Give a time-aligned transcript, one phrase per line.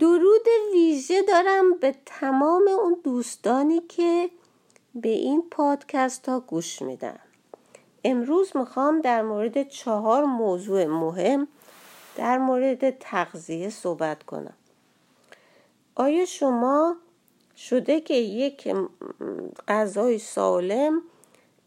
[0.00, 4.30] درود ویژه دارم به تمام اون دوستانی که
[4.94, 7.18] به این پادکست ها گوش میدن.
[8.04, 11.48] امروز می‌خوام در مورد چهار موضوع مهم
[12.16, 14.54] در مورد تغذیه صحبت کنم.
[15.94, 16.96] آیا شما
[17.56, 18.74] شده که یک
[19.68, 21.02] غذای سالم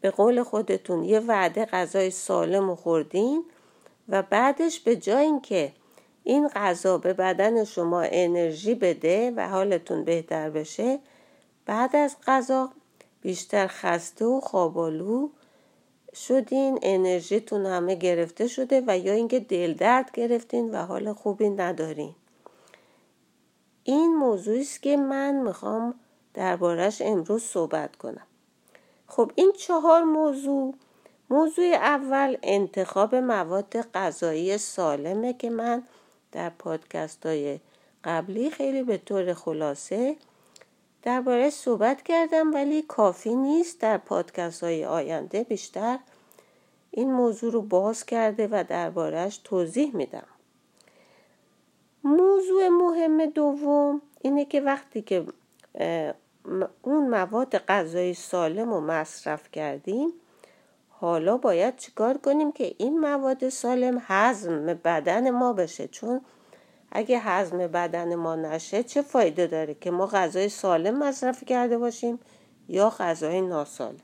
[0.00, 3.44] به قول خودتون یه وعده غذای سالم خوردین
[4.08, 5.72] و بعدش به جای اینکه
[6.24, 10.98] این غذا به بدن شما انرژی بده و حالتون بهتر بشه.
[11.66, 12.70] بعد از غذا
[13.20, 15.28] بیشتر خسته و خوابالو
[16.14, 22.14] شدین انرژیتون همه گرفته شده و یا اینکه دل درد گرفتین و حال خوبی ندارین.
[23.84, 25.94] این موضوعی است که من می‌خوام
[26.34, 28.26] دربارش امروز صحبت کنم.
[29.06, 30.74] خب این چهار موضوع
[31.30, 35.82] موضوع اول انتخاب مواد غذایی سالمه که من
[36.32, 37.60] در پادکست های
[38.04, 40.16] قبلی خیلی به طور خلاصه
[41.02, 45.98] درباره صحبت کردم ولی کافی نیست در پادکست های آینده بیشتر
[46.90, 50.26] این موضوع رو باز کرده و دربارهش توضیح میدم.
[52.04, 55.26] موضوع مهم دوم اینه که وقتی که
[56.82, 60.12] اون مواد غذایی سالم رو مصرف کردیم
[61.02, 66.20] حالا باید چیکار کنیم که این مواد سالم هضم بدن ما بشه؟ چون
[66.90, 72.18] اگه هضم بدن ما نشه چه فایده داره که ما غذای سالم مصرف کرده باشیم
[72.68, 74.00] یا غذای ناسالم؟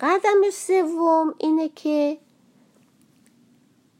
[0.00, 2.18] قدم سوم اینه که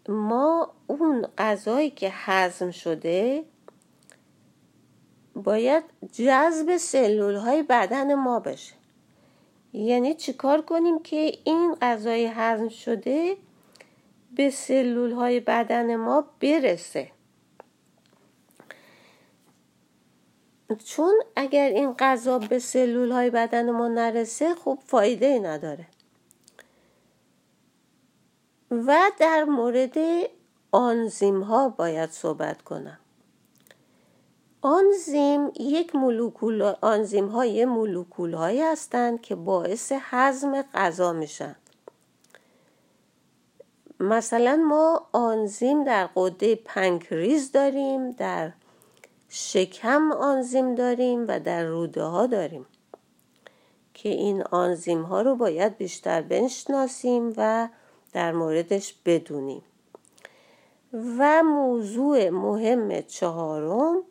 [0.09, 3.45] ما اون غذایی که هضم شده
[5.35, 8.80] باید جذب سلول های بدن ما بشه.
[9.73, 13.37] یعنی چیکار کنیم که این غذای هضم شده
[14.37, 17.11] به سلول های بدن ما برسه؟
[20.85, 25.86] چون اگر این غذا به سلول های بدن ما نرسه خب فایده ای نداره.
[28.70, 29.97] و در مورد
[30.73, 32.98] آنزیم ها باید صحبت کنم.
[34.63, 41.57] آنزیم یک مولکول آنزیم های مولکول هایی هستند که باعث هضم غذا میشن.
[44.01, 48.53] مثلا ما آنزیم در قده پنکریز داریم در
[49.29, 52.67] شکم آنزیم داریم و در روده ها داریم
[53.95, 57.69] که این آنزیم ها رو باید بیشتر بشناسیم و
[58.13, 59.63] در موردش بدونیم.
[60.92, 64.03] و موضوع مهم چهارم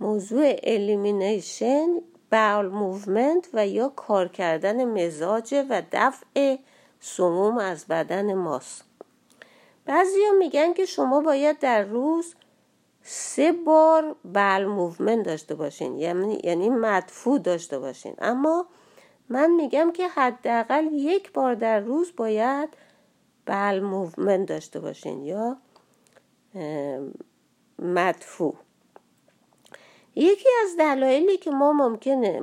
[0.00, 1.86] موضوع elimination
[2.32, 6.56] bowel movement و یا کار کردن مزاج و دفع
[7.00, 8.84] سموم از بدن ماست.
[9.86, 12.34] بعضی میگن که شما باید در روز
[13.02, 18.14] سه بار bowel movement داشته باشین یعنی یعنی مدفوع داشته باشین.
[18.18, 18.66] اما
[19.28, 22.68] من میگم که حداقل یک بار در روز باید
[23.46, 25.56] bowel movement داشته باشین یا
[27.78, 28.63] مدفوع.
[30.16, 32.40] یکی از دلایلی که ما ممکنه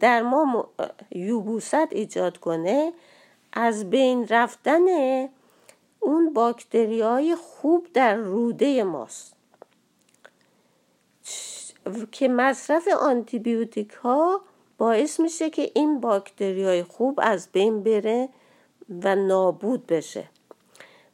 [0.00, 0.68] در ما
[1.10, 2.92] یبوست ایجاد کنه
[3.52, 4.86] از بین رفتن
[6.00, 9.34] اون باکتری های خوب در روده ماست.
[12.12, 14.40] که مصرف آنتیبیوتیک ها
[14.78, 18.28] باعث میشه که این باکتری های خوب از بین بره
[19.04, 20.24] و نابود بشه.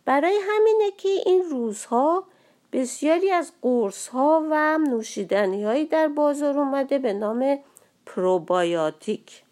[0.05, 2.25] برای همینه که این روزها
[2.75, 7.59] بسیاری از قرص ها و نوشیدنی هایی در بازار اومده به نام
[8.07, 9.43] پروبایاتیک.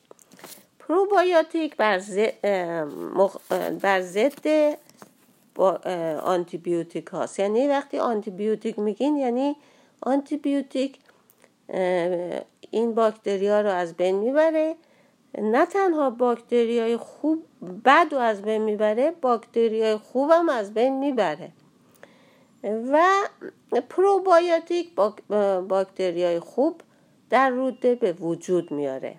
[0.78, 1.76] پروبایاتیک
[3.82, 4.76] بر ضد
[6.22, 7.38] آنتیبیوتیک هاست.
[7.38, 9.56] یعنی وقتی آنتیبیوتیک میگین یعنی
[10.00, 10.98] آنتیبیوتیک
[12.70, 14.74] این باکتری ها رو از بین می‌بره.
[15.38, 17.44] نه تنها باکتری های خوب
[17.84, 21.48] بد رو از بین می‌بره باکتری های خوب هم از بین می‌بره.
[22.64, 23.04] و
[23.88, 24.94] پروبایوتیک
[25.68, 26.80] باکتری های خوب
[27.30, 29.16] در روده به وجود میاره.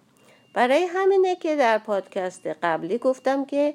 [0.53, 3.73] برای همینه که در پادکست قبلی گفتم که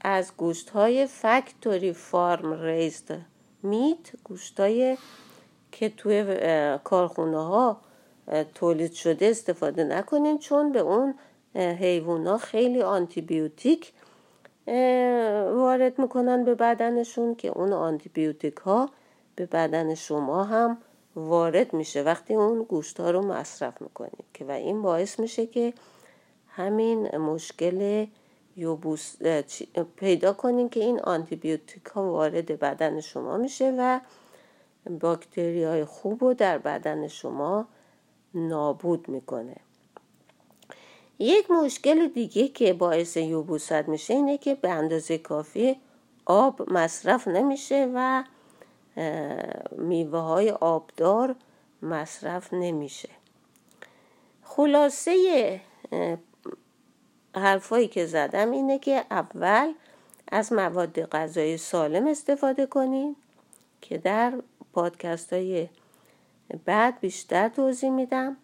[0.00, 3.20] از گوشت های factory farm raised
[3.62, 4.56] میت گوشت
[5.72, 6.38] که توی
[6.84, 7.80] کارخونه ها
[8.54, 11.14] تولید شده استفاده نکنین چون به اون
[11.54, 13.92] حیوان ها خیلی آنتیبیوتیک
[15.54, 18.90] وارد می‌کنن به بدنشون که اون آنتیبیوتیک ها
[19.36, 20.78] به بدن شما هم
[21.16, 22.02] وارد میشه.
[22.02, 25.72] وقتی اون گوشت ها رو مصرف می‌کنید که و این باعث میشه که
[26.48, 28.06] همین مشکل
[28.56, 29.16] یوبوس
[29.96, 34.00] پیدا کنین که این آنتیبیوتیک ها وارد بدن شما میشه و
[35.00, 37.66] باکتری های خوب رو در بدن شما
[38.34, 39.56] نابود می‌کنه.
[41.18, 45.76] یک مشکل دیگه که باعث یوبوست میشه اینه که به اندازه کافی
[46.26, 48.24] آب مصرف نمیشه و
[49.78, 51.36] میوه های آبدار
[51.82, 53.08] مصرف نمیشه.
[54.42, 55.60] خلاصه
[57.34, 59.72] حرفایی که زدم اینه که اول
[60.32, 63.16] از مواد غذایی سالم استفاده کنید
[63.80, 64.32] که در
[64.72, 65.68] پادکست های
[66.64, 68.36] بعد بیشتر توضیح میدم.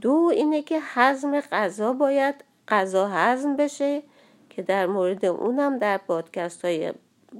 [0.00, 2.34] دو اینه که حزم غذا باید
[2.68, 4.02] غذا هضم بشه
[4.50, 6.92] که در مورد اونم در پادکست های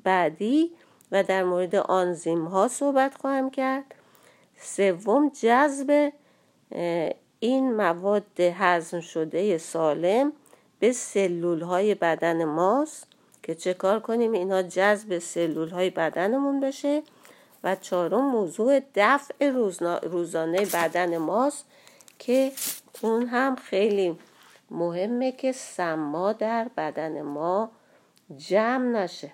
[0.05, 0.71] بعدی
[1.13, 3.85] و در مورد آنزیم ها صحبت خواهم کرد.
[4.59, 6.13] سوم جذب
[7.41, 10.33] این مواد هضم شده سالم
[10.79, 13.07] به سلول های بدن ماست
[13.43, 17.03] که چه کار کنیم؟ اینا جذب سلول های بدنمون بشه.
[17.65, 19.51] و چهارم موضوع دفع
[20.03, 21.67] روزانه بدن ماست.
[22.19, 22.53] که
[23.03, 24.19] اون هم خیلی
[24.71, 27.71] مهمه که سما در بدن ما
[28.37, 29.33] جمع نشه.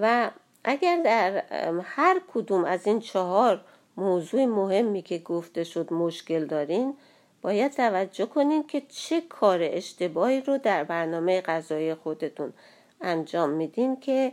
[0.00, 0.30] و
[0.64, 1.44] اگر در
[1.82, 3.64] هر کدوم از این چهار
[3.96, 6.94] موضوع مهمی که گفته شد مشکل دارین
[7.42, 12.52] باید توجه کنین که چه کار اشتباهی رو در برنامه غذایی خودتون
[13.00, 14.32] انجام میدین که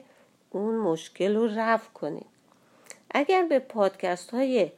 [0.50, 2.26] اون مشکل رو رفع کنید
[3.12, 4.72] اگر به پادکست های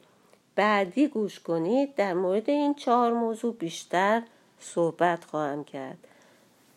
[0.54, 4.22] بعدی گوش کنید در مورد این چهار موضوع بیشتر
[4.60, 5.98] صحبت خواهم کرد.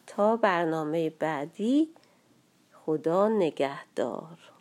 [0.07, 1.89] تا برنامه بعدی
[2.85, 4.54] خدا نگهدار.